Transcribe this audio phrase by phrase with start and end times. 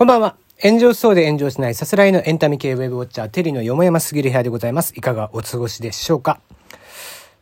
[0.00, 0.36] こんばんは。
[0.62, 4.94] 炎上しそうで炎上しないさすらいのエンタメ系ウェブウォッチャー、テリーのよもやますぎる部屋でございます。
[4.96, 6.40] いかがお過ごしでしょうか？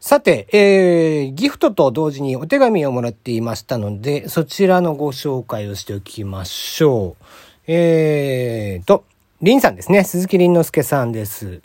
[0.01, 7.25] さて、えー、ギフトと同時にお手紙をもらっていましたので、そちらのご紹介をしておきましょう。
[7.69, 9.05] えーと、
[9.41, 10.03] リンさんですね。
[10.03, 11.63] 鈴木林之介さんです。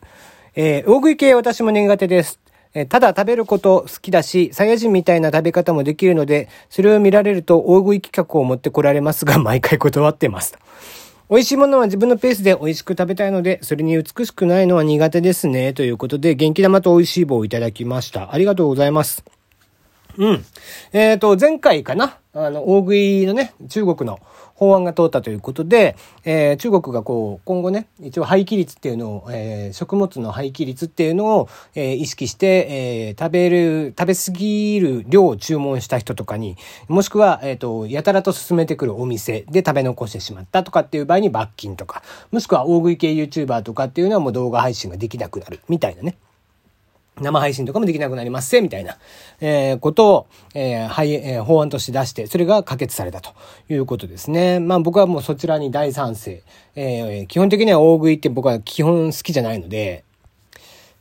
[0.53, 2.39] えー、大食い系私も苦手です。
[2.75, 10.57] えただ食べること好きだし、サイヤ人みたいな食べ方もできるので、それを見られると大食い企画を持ってこられますが、 毎回断ってます。
[11.29, 15.73] 美味しいものは自分のペースで美味しく食べたいので、それに美しくないのは苦手ですね。
[15.73, 18.33] ということで、元気玉と美味しい棒をいただきました。
[18.33, 19.23] ありがとうございます。
[20.17, 20.45] うん。
[20.91, 22.17] えっ、ー、と、前回かな？
[22.35, 24.19] あの、大食いのね、中国の
[24.55, 25.95] 法案が通ったということで、
[26.25, 36.57] えー、中国がこう、今後ね、一応廃棄率っていうのを、えー、食物の廃棄率っていうのを、えー、意識して、えー、食べる、食べ過ぎる量を注文した人とかに、
[36.87, 42.01] もしくは、えっ、と、やたらと進めてくるお店で食べ残してしまったとかっていう場合に罰金とか、
[42.31, 46.15] もしくは大食い系 YouTuber とかっていうのはもう動画配信ができなくなる、みたいなね。
[47.21, 48.97] 生配信とかもできなくなりますせ、みたいな、
[49.39, 53.31] えー、ことを、えー、はい、えー、法案として出して、それが可決されたと
[53.69, 54.59] いうことですね。
[54.59, 56.41] まあ僕はもうそちらに大賛成。
[56.75, 60.03] えー、基本的には大食いって僕は基本好きじゃないので、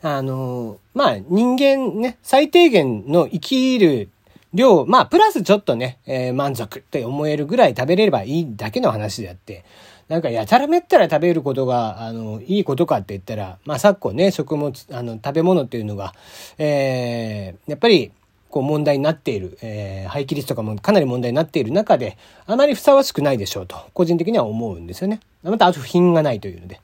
[0.02, 4.10] あのー、まあ人間ね、最低限の生きる
[4.52, 9.64] 量、まあプラスちょっとね、えー、満足って思えるぐらい食べれればいいだけの話であって、
[10.12, 16.12] なんかやたらめったら食べることが、あの、いいことかって言ったら、まあ昨今ね、食物、あの、食べ物っていうのが、
[16.58, 18.12] えー、やっぱり、
[18.50, 25.20] こう問題になっている、えー、廃棄率とかもかなり問題になっている中で、あまりふさわしくないでしょうと、個人的には思うんですよね。
[25.42, 26.78] また、あと品がないというので。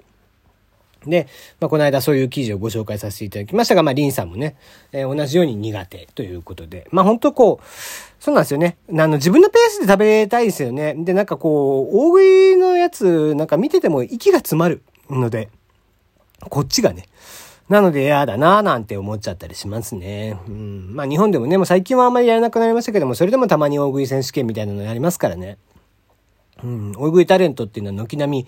[1.06, 1.28] で、
[1.60, 4.56] まあ、この間そういう記事をご紹介させていただきましたが、まあ、リンさんもね、
[4.92, 7.66] えー、同じように苦手ということで、まあ、本当こう、
[8.22, 8.76] そうなんですよね。
[8.90, 10.94] あの、自分のペースで食べたいですよね。
[10.98, 15.50] で、なんかこう、大食いのやつ、なんか見てても息が詰まるので、
[16.50, 17.04] こっちがね。
[17.68, 20.38] なので嫌だなぁなんて思っちゃったりしますね。
[20.48, 20.94] うん。
[20.94, 25.58] まあ日本でもね、もう最近はあんまりやらなくなりましたけども、それでもたまに大食い選手権みたいなのやりますからね。
[26.62, 28.46] うん、大食いタレントっていうのは軒並み、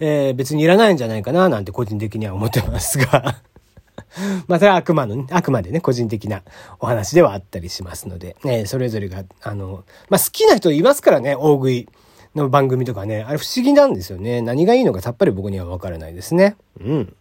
[0.00, 3.42] えー、別にいらないんじゃないかななんて個人的には思ってますが
[4.46, 6.42] まあそれはあくまの、ね、あくまでね、個人的な
[6.80, 11.88] お話ではあったりしますので、えー、それぞれが、あの、まあ好きな人いますからね、大食い
[12.34, 14.40] の番組とかね、あれ不思議なんですよね。
[14.42, 16.56] 何がいいのかさっぱり僕にはわからないですね。
[16.80, 17.14] うん。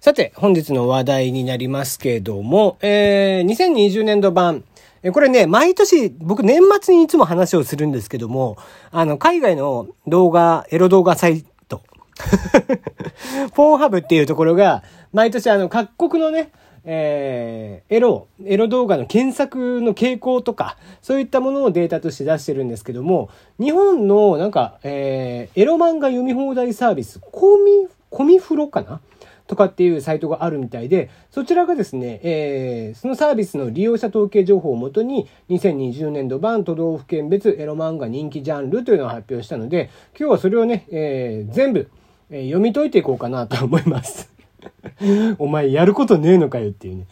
[0.00, 4.64] さて、本日の話題になりますけれども、えー、2020年度版、
[5.10, 8.56] これね、毎年、僕年末にいつも話をするんですけども、
[8.92, 11.82] あの、海外の動画、エロ動画サイト、
[12.14, 16.52] フォーハブっていうところが、毎年あの、各国のね、
[16.84, 29.00] えー、エロ、エロ動画の検索の傾向とか、そういったものをデータとして出してるんですけども、日本のなんか、えー、エロ漫画読み放題サービス、コミ、コミフロかな
[29.46, 41.90] とかっていうサイトがあるみたいで、そちらがですね、えー、そのサービスの利用者統計情報をもとに、2020年度版都道府県別エロ漫画人気ジャンルというのを発表したので、今日はそれをね、えー、全部、
[42.30, 44.32] え、読み解いていこうかなと思います。
[45.38, 47.06] お前やることねえのかよっていうね。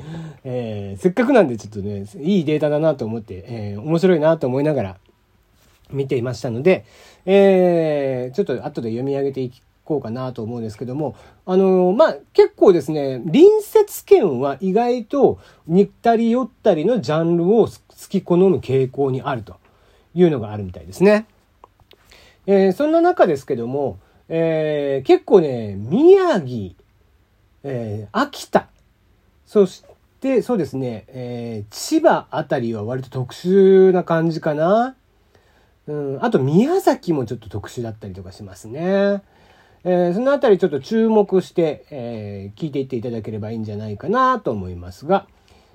[0.44, 4.96] えー、せっかくなんでちょっとね、いいデータだなと思って、えー、面白いなと思いながら
[5.90, 6.84] 見ていましたので、
[7.26, 17.72] えー、ちょっと後で読み上げていきこうかなと思うんですけども、あのー、まあ、結構ですね、隣接県は意外と似ったり寄ったりのジャンルを好
[18.08, 19.56] き好む傾向にあると
[20.14, 21.26] いうのがあるみたいですね。
[22.46, 26.74] えー、そんな中ですけども、えー、結構ね、宮城、
[27.64, 28.68] えー、秋田、
[29.44, 29.82] そし
[30.20, 34.94] て、そうですね、えー、千葉あたりは割と特殊な感じかな。
[35.88, 39.22] うん、あと宮崎もちょっと特殊だったりとかしますね。
[39.82, 45.26] えー、そのあたりちょっと注目して、えー、聞いていっていただければいいんじゃないかなと思いますが、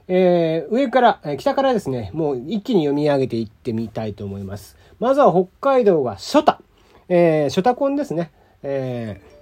[0.07, 4.77] えー、上から、え北からですね、もう一気に読み上げていってみたいと思います。
[4.99, 6.61] まずは北海道がショタ。
[7.09, 8.31] えー、ショタコンですね。
[8.61, 9.35] えー、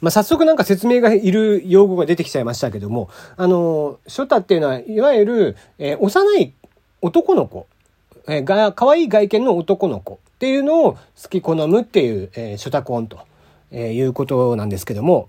[0.00, 6.52] まあ、早速なんか説明がいる用語が出てきちゃいましたけども、あの、ショタっていうのは、いわゆる、えー、幼い
[7.00, 7.66] 男の子、
[8.26, 13.29] えー、が、可愛い外見の男の子っていうのを好き好むっていう、えー、ショタコンと。
[13.70, 15.28] えー、いうことなんですけども、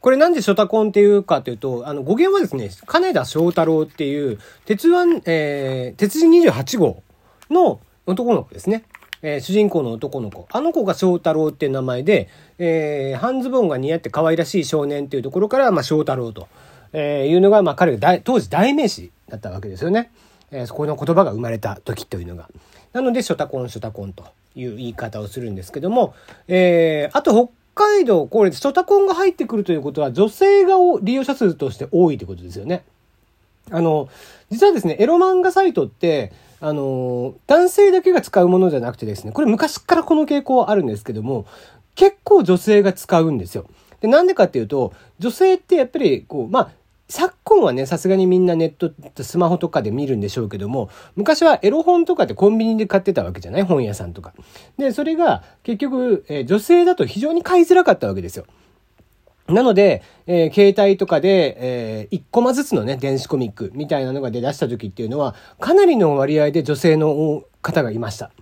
[0.00, 7.02] これなんでショタコンっていうかというと、あの、語源はですね、金田翔太郎っていう、鉄腕、えー、鉄人28号
[7.50, 8.84] の男の子ですね。
[9.22, 10.46] えー、主人公の男の子。
[10.52, 12.28] あの子が翔太郎っていう名前で、
[12.58, 16.46] えー、半ズボンが似合って可愛らしい少年っていうところから、まあ、翔太郎と、
[16.92, 20.12] えー、いうのが、まあ、彼が当時代名詞だったわけですよね。
[20.52, 22.48] えー、そこの言葉が生まれた時というのが。
[22.92, 24.24] なので、ショタコン、ショタコンと
[24.56, 26.14] いう言い方をするんですけども、
[26.48, 32.84] えー、あと北海道、これ、ショタコンが入ってくるということは、女性が利用者数として多いということですよね。
[33.70, 34.08] あの、
[34.50, 41.46] 実はですね、エロ漫画サイトって、あの、男性だけが使うものじゃなくてですね、これ昔からこの傾向はあるんですけども、
[41.94, 43.66] 結構女性が使うんですよ。
[44.00, 46.70] で、なんでかっていうと、女性ってやっぱり、こう、まあ、
[47.08, 48.70] 昨今はね、さすがにみんなネッ
[49.14, 53.62] ト、スマホとかで見るんでしょうけども、昔はエロ本とかってコンビニで買ってたわけじゃない？
[53.62, 54.34] 本屋さんとか。
[54.76, 58.44] で、それが結局、え、女性だと非常に買いづらかったわけですよ。
[59.48, 68.32] なので、えー、携帯とかで、えー、1コマずつのね、電子コミックみたいなのが出だした時っていうのは、かなりの割合で女性の方がいました。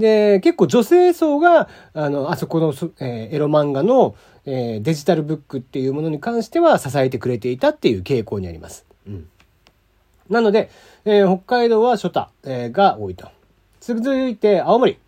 [0.00, 4.16] で、結構女性層が、あの、あそこの、えー、エロ漫画の、
[4.50, 8.86] えー、デジタルブックっていうものに関しては支えてくれていたっていう傾向にあります。
[9.06, 9.28] うん。
[10.30, 10.70] なので、
[11.04, 13.28] えー、北海道は初太、えー、が多いと。
[13.80, 14.98] 続いて、青森。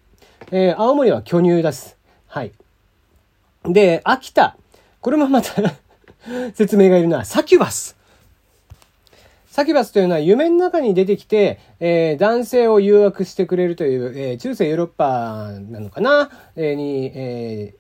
[0.51, 1.97] えー、青森は巨乳です。
[2.27, 2.53] はい。
[3.65, 4.59] で、秋田。
[5.01, 5.55] これもまた
[6.53, 7.97] 説明がいるのは、サキュバス。
[9.47, 17.80] サキュバスというのは夢の中に出てきて、えー、男性を誘惑してくれるという、えー、中世ヨーロッパなのかな、えー、に、えー、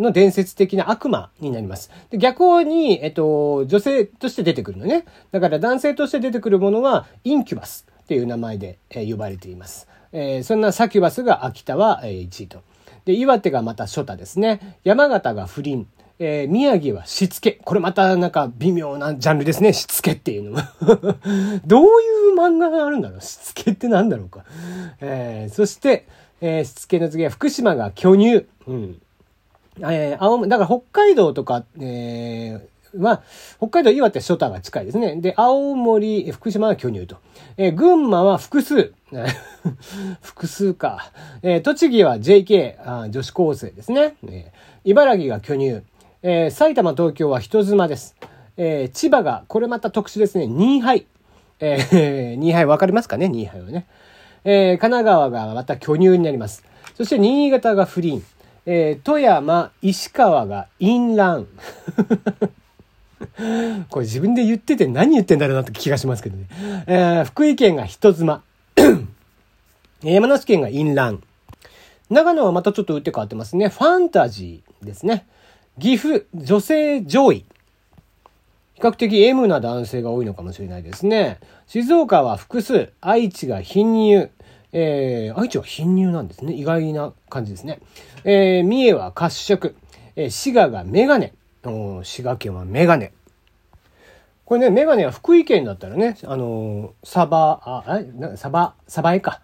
[0.00, 1.90] の伝説的な悪魔になります。
[2.10, 5.04] で逆に、えっと、女性として出てくるのね。
[5.32, 9.88] だから男性として出てくるものは、インキュバスっていう名前で、え、呼ばれています。
[10.12, 12.62] えー、そんなサキュバスが秋田は、え、1位と。
[13.04, 14.78] で、岩手がまた初太ですね。
[14.84, 15.86] 山形が不倫。
[16.18, 17.60] えー、宮城はしつけ。
[17.64, 19.72] これまたなんか微妙なジャンルですね。
[19.72, 20.72] しつけっていうのは
[21.66, 21.88] どうい
[22.32, 23.20] う漫画があるんだろう？
[23.20, 24.44] しつけってなんだろうか。
[25.00, 26.06] えー、そして、
[26.40, 28.46] えー、しつけの次は福島が巨乳。
[28.66, 29.02] うん。
[29.80, 33.22] えー、青森、だから北海道とか、えー、は、
[33.58, 35.16] 北海道、岩手、初太が近いですね。
[35.20, 37.16] で、青森、福島は巨乳と。
[37.56, 38.92] えー、群馬は複数。
[40.22, 41.10] 複数か。
[41.42, 44.16] えー、栃木は JK、あ女子高生ですね。
[44.26, 45.82] えー、茨城が巨乳。
[46.22, 48.16] えー、埼玉、東京は人妻です。
[48.56, 51.06] えー、千葉が、これまた特殊ですね、2杯。
[51.60, 53.86] えー、 2杯わかりますかね ?2 杯はね。
[54.44, 56.64] えー、神奈川がまた巨乳になります。
[56.94, 58.22] そして新潟が不倫。
[58.66, 61.46] えー、富山、石川が淫乱。
[63.88, 66.46] これ自分で言ってて何言ってんだろうなって気がしますけどね。
[66.86, 68.42] えー、福井県が人妻。
[70.02, 71.22] 山梨県が淫乱。
[72.10, 73.68] 長野はまたちょっと打って変わってますね。
[73.68, 75.26] ファンタジーですね。
[75.78, 77.44] 岐阜、女性上位。
[78.74, 81.38] 比較的 M な男性が多いのかもしれないですね。
[81.66, 84.28] 静岡は複数、愛知が貧乳。
[84.78, 86.52] えー、愛知は貧乳なんですね。
[86.52, 87.80] 意外な感じですね。
[88.24, 89.74] えー、三重は褐色。
[90.16, 91.32] えー、滋賀がメガネ。
[92.04, 93.14] 滋賀県はメガネ。
[94.44, 99.40] これね、メガネは福井県だったらね、あのー、サバ、あ、え、サバ、サバエか。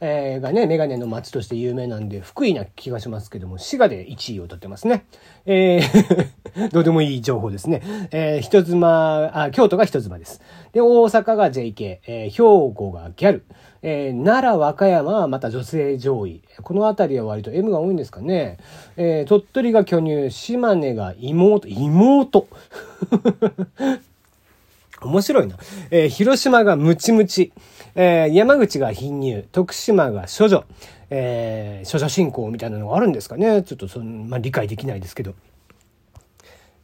[0.00, 5.04] えー、がね、メガネの街として有名なんで、福井な気がしますけども、滋賀で1位を取ってますね。
[5.46, 6.28] えー
[6.72, 7.82] どうでもいい情報ですね。
[8.10, 10.40] えー、人妻、あ、京都が人妻です。
[10.72, 13.44] で、大阪が JK、えー、兵庫がギャル、
[13.82, 16.42] えー、奈良、和歌山はまた女性上位。
[16.62, 18.58] この辺りは割と M が多いんですかね。
[18.96, 22.48] えー、鳥取が巨乳、島根が妹、妹
[25.06, 25.56] 面白いな。
[25.90, 27.52] えー、広島がムチムチ。
[27.94, 29.44] えー、山口が貧乳。
[29.50, 30.64] 徳島が処女。
[31.10, 33.62] えー、処女信仰みたいなのがあるんですかね。
[33.62, 35.34] ちょっとその、まあ、理解できないですけど。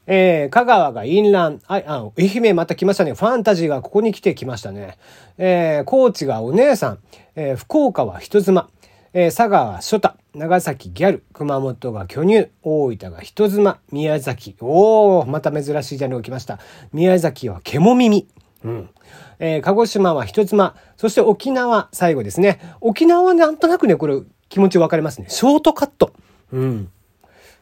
[0.07, 1.61] えー、香川が淫乱。
[1.65, 3.15] はい、あ、愛媛また来ましたね。
[3.15, 4.99] ファンタジーがここに来てきましたね。
[5.39, 6.99] えー、高知がお姉さん。
[7.37, 8.69] えー、福岡は人妻。
[9.17, 10.15] えー、佐賀は初太。
[10.35, 11.23] 長崎ギャル。
[11.33, 12.49] 熊本が巨乳。
[12.65, 13.79] 大分が人妻。
[13.93, 14.57] 宮崎。
[14.59, 16.59] おー、また珍しいジャンルが来ました。
[16.93, 18.27] 宮崎は獣耳。
[18.65, 18.91] うん。
[19.39, 20.75] えー、鹿児島は人妻。
[20.97, 22.59] そして沖縄、最後ですね。
[22.81, 25.27] 沖縄はなんとなくね、これ気持ち分かりますね。
[25.29, 26.13] ショートカット。
[26.51, 26.91] うん。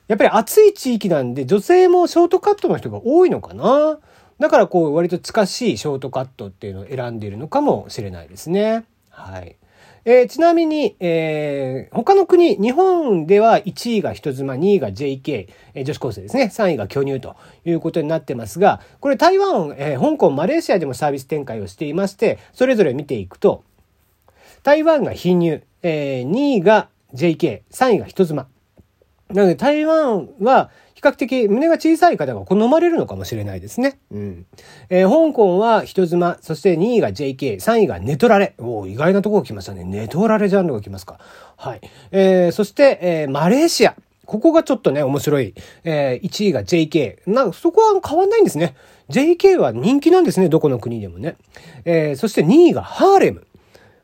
[0.09, 3.99] やっぱり暑い地域なんで女性もショートカットの人が多いのかな
[4.39, 8.85] だからこう割と近しいショートカットっていうのを選んでいるのかもしれないですね。
[9.11, 9.57] はい。
[10.05, 16.51] えー、ちなみに、えー、他の国、日本では1位が人妻、2位が JK、えー、女子高生ですね。
[16.53, 23.63] 3位が巨乳ということになってますが、これ台湾、えー、香港、マレーシアでもサービス展開をしていまして、それぞれ見ていくと、
[24.65, 28.49] 台湾が貧乳、えー、2位が JK、3位が人妻。
[29.29, 30.71] なので台湾は
[31.03, 33.99] 較的胸が小さい方が好まれるのかもしれないですね。
[34.11, 34.47] うん。
[34.89, 38.55] えー、香港は人妻、そして2位が JK、3位がネトラレ。
[38.59, 39.85] お意外なところ来ましたね。
[39.85, 41.19] ネトラレジャンルが来ますか。
[41.57, 41.81] はい。
[42.13, 43.97] えー、そして、えー、マレーシア。
[44.25, 45.55] ここがちょっとね、面白い。
[45.85, 47.19] えー、1位が JK。
[47.27, 48.75] な、そこは変わんないんですね。
[49.11, 50.49] JK は人気なんですね。
[50.49, 51.37] どこの国でもね。
[51.85, 53.47] えー、そして2位がハーレム。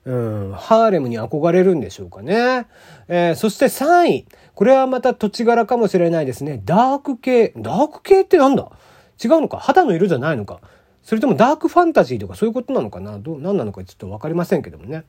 [0.08, 2.66] うん、ハーレムに憧れるんでしょうかね。
[3.08, 4.26] えー、そして3位。
[4.54, 6.62] これはまた土地柄かもしれないですね。
[6.64, 7.52] ダーク系。
[7.58, 8.70] ダーク系ってなんだ？
[9.22, 9.58] 違うのか？
[9.58, 10.60] 肌の色じゃないのか？
[11.02, 13.18] それともダークファンタジーとかそういうことなのかな？
[13.18, 15.04] どう、何なのかちょっとわかりませんけどもね。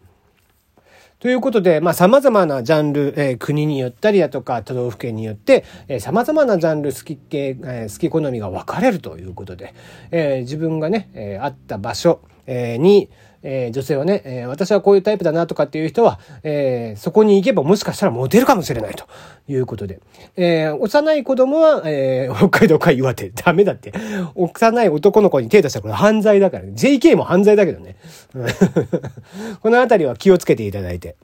[1.19, 9.73] ということで、まあ、様々なジャンル、えー、国によったりだとか、都道府県によって、えー、様々なジャンル好き系、えー、好き好みが分かれるということで、
[10.11, 13.09] えー、自分がね、えー、あった場所、えー、に、
[13.43, 19.05] えー、女性はね、えー、私はこういうタイプだなとかっていう人は、えー、そこに行けばもしかしたらモテるかもしれないと
[19.47, 19.99] いうことで、
[20.35, 23.29] えー、幼い子供は、えー、北海道か岩手。
[23.29, 23.93] ダメだって。
[24.35, 26.73] 幼い男の子に手出したらこれ犯罪だからね。
[26.75, 27.95] JK も犯罪だけどね。
[29.61, 31.15] このあたりは気をつけていただいて。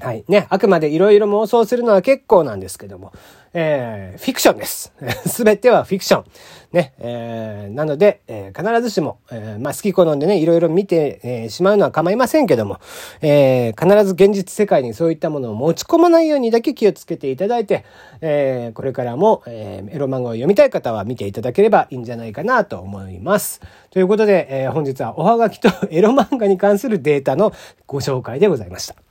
[0.00, 0.24] はい。
[0.28, 0.46] ね。
[0.50, 3.12] あくまでいろいろ妄想するのは結構なんですけども、
[3.52, 4.92] えー、フィクションです。
[5.26, 6.24] すべてはフィクション。
[6.72, 6.92] ね。
[6.98, 12.78] えー、なので、えー、必ずしも、えー、まあ、好き好んでね、いろいろ見て、えー、しまうのは構いませんけども、
[13.22, 17.84] えー、必ず現実世界にそういったものを持ち込まないようにだけ気をつけていただいて、
[18.20, 23.60] えー、これからも、えー、エロ漫画を読みたい方は見ていただければいいんじゃないかなと思います。
[23.90, 27.52] ということで、えー、本日はおはがきとエロ漫画に関するデータの
[27.88, 29.09] ご紹介でございました。